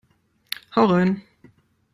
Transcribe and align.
Hau 0.71 0.85
rein! 0.87 1.21